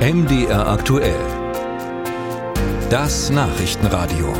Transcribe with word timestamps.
MDR 0.00 0.66
aktuell. 0.66 1.20
Das 2.88 3.28
Nachrichtenradio. 3.28 4.32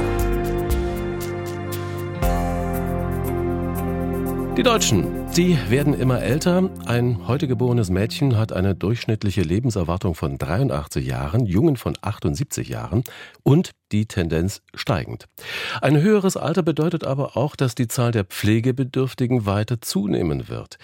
Die 4.56 4.62
Deutschen, 4.62 5.19
sie 5.32 5.56
werden 5.68 5.94
immer 5.94 6.20
älter. 6.20 6.70
Ein 6.86 7.28
heute 7.28 7.46
geborenes 7.46 7.88
Mädchen 7.88 8.36
hat 8.36 8.52
eine 8.52 8.74
durchschnittliche 8.74 9.42
Lebenserwartung 9.42 10.14
von 10.14 10.38
83 10.38 11.06
Jahren, 11.06 11.46
Jungen 11.46 11.76
von 11.76 11.96
78 12.00 12.68
Jahren 12.68 13.04
und 13.42 13.70
die 13.92 14.06
Tendenz 14.06 14.60
steigend. 14.74 15.26
Ein 15.80 16.00
höheres 16.00 16.36
Alter 16.36 16.62
bedeutet 16.62 17.04
aber 17.04 17.36
auch, 17.36 17.56
dass 17.56 17.74
die 17.74 17.88
Zahl 17.88 18.12
der 18.12 18.24
Pflegebedürftigen 18.24 19.46
weiter 19.46 19.80
zunehmen 19.80 20.48
wird. 20.48 20.78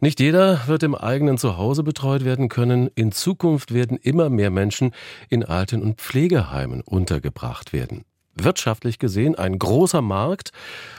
Nicht 0.00 0.20
jeder 0.20 0.66
wird 0.66 0.82
im 0.82 0.94
eigenen 0.94 1.38
Zuhause 1.38 1.82
betreut 1.82 2.24
werden 2.24 2.48
können. 2.48 2.90
In 2.94 3.12
Zukunft 3.12 3.72
werden 3.72 3.96
immer 3.96 4.30
mehr 4.30 4.50
Menschen 4.50 4.92
in 5.28 5.44
Alten- 5.44 5.82
und 5.82 6.00
Pflegeheimen 6.00 6.82
untergebracht 6.82 7.72
werden 7.72 8.04
wirtschaftlich 8.36 8.98
gesehen 8.98 9.34
ein 9.34 9.58
großer 9.58 10.02
Markt 10.02 10.50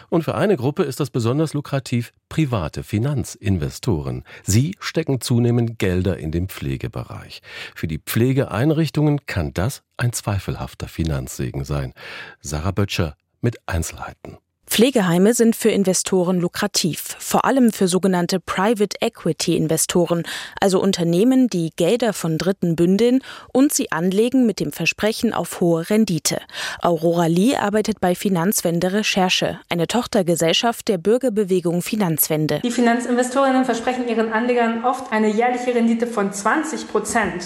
und 0.09 0.23
für 0.23 0.35
eine 0.35 0.57
Gruppe 0.57 0.83
ist 0.83 0.99
das 0.99 1.09
besonders 1.09 1.53
lukrativ 1.53 2.11
private 2.29 2.83
Finanzinvestoren. 2.83 4.23
Sie 4.43 4.75
stecken 4.79 5.21
zunehmend 5.21 5.79
Gelder 5.79 6.17
in 6.17 6.31
den 6.31 6.49
Pflegebereich. 6.49 7.41
Für 7.75 7.87
die 7.87 7.99
Pflegeeinrichtungen 7.99 9.25
kann 9.25 9.53
das 9.53 9.83
ein 9.97 10.13
zweifelhafter 10.13 10.87
Finanzsegen 10.87 11.63
sein. 11.63 11.93
Sarah 12.41 12.71
Böttcher 12.71 13.15
mit 13.41 13.57
Einzelheiten. 13.67 14.37
Pflegeheime 14.77 15.33
sind 15.33 15.55
für 15.55 15.69
Investoren 15.71 16.39
lukrativ, 16.39 17.15
vor 17.17 17.45
allem 17.45 17.71
für 17.71 17.87
sogenannte 17.87 18.39
Private 18.39 18.95
Equity 19.01 19.57
Investoren, 19.57 20.21
also 20.61 20.79
Unternehmen, 20.79 21.47
die 21.47 21.71
Gelder 21.75 22.13
von 22.13 22.37
Dritten 22.37 22.75
bündeln 22.75 23.23
und 23.51 23.73
sie 23.73 23.91
anlegen 23.91 24.45
mit 24.45 24.59
dem 24.59 24.71
Versprechen 24.71 25.33
auf 25.33 25.61
hohe 25.61 25.89
Rendite. 25.89 26.41
Aurora 26.79 27.25
Lee 27.25 27.55
arbeitet 27.55 27.99
bei 27.99 28.13
Finanzwende 28.13 28.93
Recherche, 28.93 29.59
eine 29.67 29.87
Tochtergesellschaft 29.87 30.87
der 30.89 30.99
Bürgerbewegung 30.99 31.81
Finanzwende. 31.81 32.59
Die 32.63 32.69
Finanzinvestorinnen 32.69 33.65
versprechen 33.65 34.07
ihren 34.07 34.31
Anlegern 34.31 34.85
oft 34.85 35.11
eine 35.11 35.29
jährliche 35.29 35.73
Rendite 35.73 36.05
von 36.05 36.31
20 36.31 36.87
Prozent. 36.87 37.43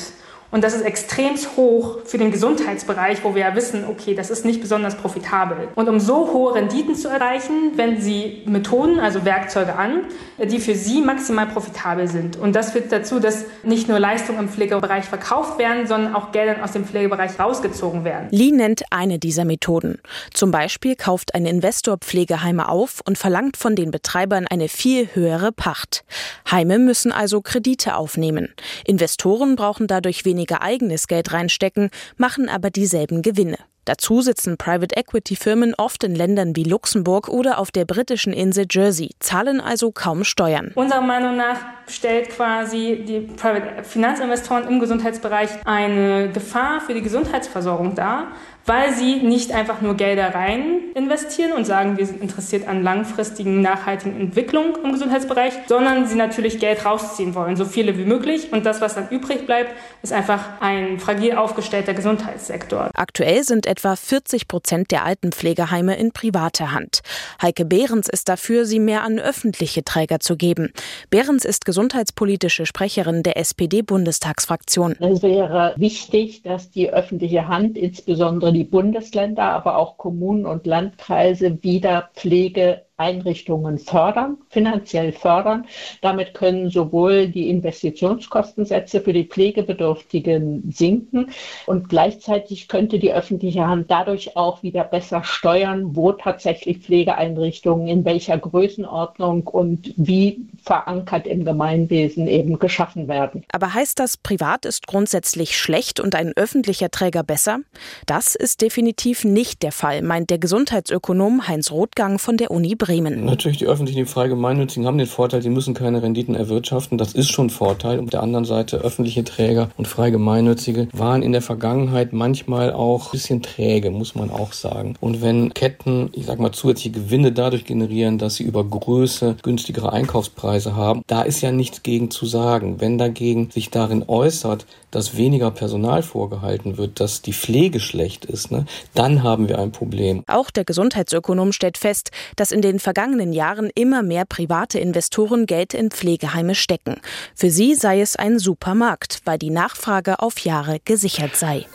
Und 0.51 0.63
das 0.63 0.73
ist 0.73 0.81
extrem 0.81 1.31
hoch 1.55 1.99
für 2.05 2.17
den 2.17 2.31
Gesundheitsbereich, 2.31 3.23
wo 3.23 3.35
wir 3.35 3.41
ja 3.41 3.55
wissen, 3.55 3.85
okay, 3.89 4.13
das 4.13 4.29
ist 4.29 4.43
nicht 4.43 4.61
besonders 4.61 4.95
profitabel. 4.95 5.69
Und 5.75 5.87
um 5.87 5.99
so 5.99 6.33
hohe 6.33 6.55
Renditen 6.55 6.93
zu 6.95 7.07
erreichen, 7.07 7.77
wenden 7.77 8.01
Sie 8.01 8.43
Methoden, 8.45 8.99
also 8.99 9.23
Werkzeuge 9.23 9.75
an, 9.75 10.01
die 10.37 10.59
für 10.59 10.75
Sie 10.75 11.01
maximal 11.01 11.47
profitabel 11.47 12.07
sind. 12.07 12.37
Und 12.37 12.53
das 12.53 12.71
führt 12.71 12.91
dazu, 12.91 13.19
dass 13.19 13.45
nicht 13.63 13.87
nur 13.87 13.99
Leistungen 13.99 14.39
im 14.39 14.49
Pflegebereich 14.49 15.05
verkauft 15.05 15.57
werden, 15.57 15.87
sondern 15.87 16.15
auch 16.15 16.31
Gelder 16.33 16.63
aus 16.63 16.73
dem 16.73 16.85
Pflegebereich 16.85 17.39
rausgezogen 17.39 18.03
werden. 18.03 18.27
Lee 18.31 18.51
nennt 18.51 18.83
eine 18.89 19.19
dieser 19.19 19.45
Methoden. 19.45 19.99
Zum 20.33 20.51
Beispiel 20.51 20.95
kauft 20.95 21.33
ein 21.33 21.45
Investor 21.45 21.97
Pflegeheime 21.97 22.67
auf 22.67 22.99
und 23.05 23.17
verlangt 23.17 23.55
von 23.55 23.75
den 23.75 23.91
Betreibern 23.91 24.47
eine 24.47 24.67
viel 24.67 25.07
höhere 25.13 25.51
Pacht. 25.53 26.03
Heime 26.49 26.77
müssen 26.77 27.13
also 27.13 27.41
Kredite 27.41 27.95
aufnehmen. 27.95 28.49
Investoren 28.85 29.55
brauchen 29.55 29.87
dadurch 29.87 30.25
weniger 30.25 30.40
weniger 30.41 30.61
eigenes 30.63 31.07
Geld 31.07 31.33
reinstecken, 31.33 31.91
machen 32.17 32.49
aber 32.49 32.71
dieselben 32.71 33.21
Gewinne. 33.21 33.57
Dazu 33.85 34.21
sitzen 34.21 34.57
Private 34.57 34.95
Equity 34.95 35.35
Firmen 35.35 35.73
oft 35.75 36.03
in 36.03 36.15
Ländern 36.15 36.55
wie 36.55 36.63
Luxemburg 36.63 37.29
oder 37.29 37.59
auf 37.59 37.71
der 37.71 37.85
britischen 37.85 38.33
Insel 38.33 38.65
Jersey, 38.69 39.11
zahlen 39.19 39.59
also 39.61 39.91
kaum 39.91 40.23
Steuern. 40.23 40.71
Unserer 40.75 41.01
Meinung 41.01 41.35
nach 41.35 41.57
stellt 41.91 42.29
quasi 42.29 43.03
die 43.07 43.19
Private 43.21 43.83
Finanzinvestoren 43.83 44.67
im 44.67 44.79
Gesundheitsbereich 44.79 45.49
eine 45.65 46.29
Gefahr 46.33 46.81
für 46.81 46.93
die 46.93 47.01
Gesundheitsversorgung 47.01 47.95
dar, 47.95 48.31
weil 48.65 48.93
sie 48.93 49.15
nicht 49.15 49.51
einfach 49.51 49.81
nur 49.81 49.95
Gelder 49.95 50.35
rein 50.35 50.91
investieren 50.93 51.53
und 51.53 51.65
sagen, 51.65 51.97
wir 51.97 52.05
sind 52.05 52.21
interessiert 52.21 52.67
an 52.67 52.83
langfristigen, 52.83 53.61
nachhaltigen 53.61 54.19
Entwicklung 54.19 54.77
im 54.83 54.91
Gesundheitsbereich, 54.91 55.53
sondern 55.67 56.07
sie 56.07 56.15
natürlich 56.15 56.59
Geld 56.59 56.85
rausziehen 56.85 57.33
wollen, 57.33 57.55
so 57.55 57.65
viele 57.65 57.97
wie 57.97 58.05
möglich. 58.05 58.51
Und 58.51 58.65
das, 58.65 58.79
was 58.81 58.95
dann 58.95 59.09
übrig 59.09 59.45
bleibt, 59.45 59.73
ist 60.03 60.13
einfach 60.13 60.61
ein 60.61 60.99
fragil 60.99 61.35
aufgestellter 61.35 61.93
Gesundheitssektor. 61.93 62.91
Aktuell 62.93 63.43
sind 63.43 63.65
etwa 63.65 63.95
40 63.95 64.47
Prozent 64.47 64.91
der 64.91 65.05
Altenpflegeheime 65.05 65.97
in 65.97 66.11
privater 66.11 66.71
Hand. 66.71 67.01
Heike 67.41 67.65
Behrens 67.65 68.09
ist 68.09 68.29
dafür, 68.29 68.65
sie 68.65 68.79
mehr 68.79 69.03
an 69.03 69.19
öffentliche 69.19 69.83
Träger 69.83 70.19
zu 70.19 70.37
geben. 70.37 70.71
Behrens 71.09 71.45
ist 71.45 71.65
gesundheitspolitische 71.81 72.67
Sprecherin 72.67 73.23
der 73.23 73.37
SPD-Bundestagsfraktion. 73.37 74.95
Es 74.99 75.23
wäre 75.23 75.73
wichtig, 75.77 76.43
dass 76.43 76.69
die 76.69 76.91
öffentliche 76.91 77.47
Hand, 77.47 77.75
insbesondere 77.75 78.53
die 78.53 78.65
Bundesländer, 78.65 79.45
aber 79.45 79.77
auch 79.77 79.97
Kommunen 79.97 80.45
und 80.45 80.67
Landkreise 80.67 81.63
wieder 81.63 82.11
Pflege 82.13 82.83
Einrichtungen 83.01 83.79
fördern, 83.79 84.37
finanziell 84.49 85.11
fördern. 85.11 85.65
Damit 86.01 86.35
können 86.35 86.69
sowohl 86.69 87.27
die 87.27 87.49
Investitionskostensätze 87.49 89.01
für 89.01 89.11
die 89.11 89.25
Pflegebedürftigen 89.25 90.71
sinken 90.71 91.31
und 91.65 91.89
gleichzeitig 91.89 92.67
könnte 92.67 92.99
die 92.99 93.11
öffentliche 93.11 93.67
Hand 93.67 93.89
dadurch 93.89 94.37
auch 94.37 94.61
wieder 94.61 94.83
besser 94.83 95.23
steuern, 95.23 95.95
wo 95.95 96.11
tatsächlich 96.11 96.77
Pflegeeinrichtungen 96.77 97.87
in 97.87 98.05
welcher 98.05 98.37
Größenordnung 98.37 99.47
und 99.47 99.93
wie 99.97 100.45
verankert 100.63 101.25
im 101.25 101.43
Gemeinwesen 101.43 102.27
eben 102.27 102.59
geschaffen 102.59 103.07
werden. 103.07 103.43
Aber 103.51 103.73
heißt 103.73 103.97
das, 103.97 104.17
privat 104.17 104.65
ist 104.65 104.85
grundsätzlich 104.85 105.57
schlecht 105.57 105.99
und 105.99 106.13
ein 106.13 106.33
öffentlicher 106.35 106.91
Träger 106.91 107.23
besser? 107.23 107.59
Das 108.05 108.35
ist 108.35 108.61
definitiv 108.61 109.23
nicht 109.23 109.63
der 109.63 109.71
Fall, 109.71 110.03
meint 110.03 110.29
der 110.29 110.37
Gesundheitsökonom 110.37 111.47
Heinz 111.47 111.71
Rothgang 111.71 112.19
von 112.19 112.37
der 112.37 112.51
Uni 112.51 112.75
Bremen. 112.75 112.90
Bremen. 112.91 113.25
Natürlich, 113.25 113.57
die 113.57 113.67
öffentlichen, 113.67 113.99
die 113.99 114.05
frei 114.05 114.27
gemeinnützigen 114.27 114.85
haben 114.85 114.97
den 114.97 115.07
Vorteil, 115.07 115.41
sie 115.41 115.49
müssen 115.49 115.73
keine 115.73 116.01
Renditen 116.01 116.35
erwirtschaften. 116.35 116.97
Das 116.97 117.13
ist 117.13 117.29
schon 117.29 117.47
ein 117.47 117.49
Vorteil. 117.49 117.99
Auf 117.99 118.09
der 118.09 118.21
anderen 118.21 118.45
Seite, 118.45 118.77
öffentliche 118.77 119.23
Träger 119.23 119.69
und 119.77 119.87
frei 119.87 120.09
gemeinnützige 120.09 120.89
waren 120.91 121.23
in 121.23 121.31
der 121.31 121.41
Vergangenheit 121.41 122.11
manchmal 122.11 122.73
auch 122.73 123.07
ein 123.07 123.11
bisschen 123.11 123.41
träge, 123.41 123.91
muss 123.91 124.15
man 124.15 124.29
auch 124.29 124.51
sagen. 124.53 124.95
Und 124.99 125.21
wenn 125.21 125.53
Ketten, 125.53 126.09
ich 126.13 126.25
sag 126.25 126.39
mal, 126.39 126.51
zusätzliche 126.51 126.91
Gewinne 126.91 127.31
dadurch 127.31 127.65
generieren, 127.65 128.17
dass 128.17 128.35
sie 128.35 128.43
über 128.43 128.63
Größe 128.63 129.37
günstigere 129.41 129.93
Einkaufspreise 129.93 130.75
haben, 130.75 131.03
da 131.07 131.21
ist 131.21 131.41
ja 131.41 131.51
nichts 131.51 131.83
gegen 131.83 132.11
zu 132.11 132.25
sagen. 132.25 132.81
Wenn 132.81 132.97
dagegen 132.97 133.49
sich 133.51 133.69
darin 133.69 134.03
äußert, 134.07 134.65
dass 134.91 135.15
weniger 135.15 135.51
Personal 135.51 136.03
vorgehalten 136.03 136.77
wird, 136.77 136.99
dass 136.99 137.21
die 137.21 137.33
Pflege 137.33 137.79
schlecht 137.79 138.25
ist, 138.25 138.51
ne, 138.51 138.65
dann 138.93 139.23
haben 139.23 139.47
wir 139.47 139.57
ein 139.59 139.71
Problem. 139.71 140.23
Auch 140.27 140.51
der 140.51 140.65
Gesundheitsökonom 140.65 141.53
stellt 141.53 141.77
fest, 141.77 142.11
dass 142.35 142.51
in 142.51 142.61
den 142.71 142.79
vergangenen 142.79 143.33
Jahren 143.33 143.69
immer 143.75 144.01
mehr 144.01 144.25
private 144.25 144.79
Investoren 144.79 145.45
Geld 145.45 145.73
in 145.73 145.91
Pflegeheime 145.91 146.55
stecken. 146.55 147.01
Für 147.35 147.49
sie 147.49 147.75
sei 147.75 148.01
es 148.01 148.15
ein 148.15 148.39
Supermarkt, 148.39 149.19
weil 149.25 149.37
die 149.37 149.49
Nachfrage 149.49 150.19
auf 150.19 150.39
Jahre 150.39 150.79
gesichert 150.83 151.35
sei. 151.35 151.65